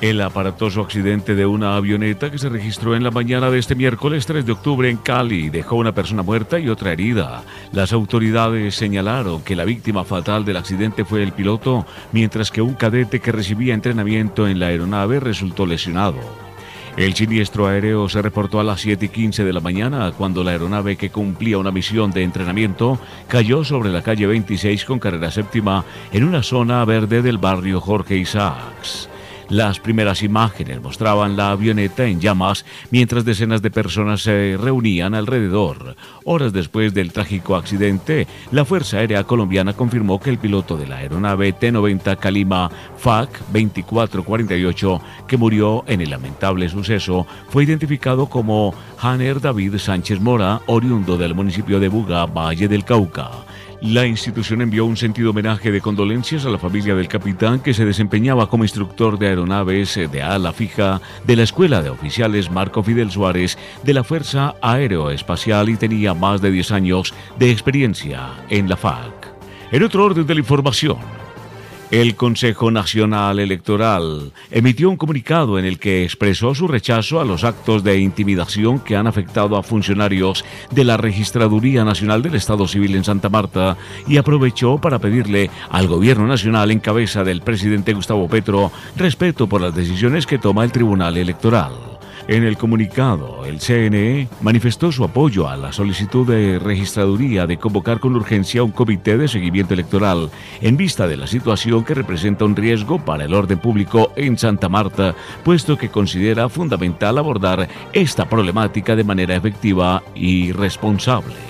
[0.00, 4.24] El aparatoso accidente de una avioneta que se registró en la mañana de este miércoles
[4.24, 7.42] 3 de octubre en Cali dejó una persona muerta y otra herida.
[7.72, 12.72] Las autoridades señalaron que la víctima fatal del accidente fue el piloto, mientras que un
[12.72, 16.18] cadete que recibía entrenamiento en la aeronave resultó lesionado.
[16.96, 20.52] El siniestro aéreo se reportó a las 7 y 15 de la mañana cuando la
[20.52, 22.98] aeronave que cumplía una misión de entrenamiento
[23.28, 28.16] cayó sobre la calle 26 con carrera séptima en una zona verde del barrio Jorge
[28.16, 29.09] Isaacs.
[29.50, 35.96] Las primeras imágenes mostraban la avioneta en llamas mientras decenas de personas se reunían alrededor.
[36.24, 40.98] Horas después del trágico accidente, la Fuerza Aérea Colombiana confirmó que el piloto de la
[40.98, 49.40] aeronave T-90 Calima FAC 2448, que murió en el lamentable suceso, fue identificado como Hanner
[49.40, 53.49] David Sánchez Mora, oriundo del municipio de Buga, Valle del Cauca.
[53.82, 57.86] La institución envió un sentido homenaje de condolencias a la familia del capitán que se
[57.86, 63.10] desempeñaba como instructor de aeronaves de ala fija de la Escuela de Oficiales Marco Fidel
[63.10, 68.76] Suárez de la Fuerza Aeroespacial y tenía más de 10 años de experiencia en la
[68.76, 69.32] FAC.
[69.72, 70.98] En otro orden de la información,
[71.90, 77.42] el Consejo Nacional Electoral emitió un comunicado en el que expresó su rechazo a los
[77.42, 82.94] actos de intimidación que han afectado a funcionarios de la Registraduría Nacional del Estado Civil
[82.94, 88.28] en Santa Marta y aprovechó para pedirle al Gobierno Nacional en cabeza del presidente Gustavo
[88.28, 91.89] Petro respeto por las decisiones que toma el Tribunal Electoral.
[92.30, 97.98] En el comunicado, el CNE manifestó su apoyo a la solicitud de registraduría de convocar
[97.98, 102.54] con urgencia un comité de seguimiento electoral en vista de la situación que representa un
[102.54, 108.94] riesgo para el orden público en Santa Marta, puesto que considera fundamental abordar esta problemática
[108.94, 111.49] de manera efectiva y responsable.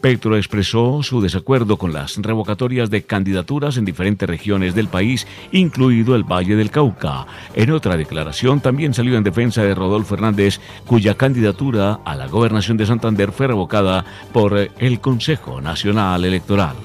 [0.00, 6.14] Petro expresó su desacuerdo con las revocatorias de candidaturas en diferentes regiones del país, incluido
[6.14, 7.26] el Valle del Cauca.
[7.54, 12.76] En otra declaración también salió en defensa de Rodolfo Hernández, cuya candidatura a la gobernación
[12.76, 16.76] de Santander fue revocada por el Consejo Nacional Electoral.